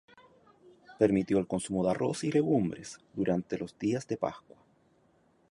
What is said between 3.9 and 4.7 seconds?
de Pascua.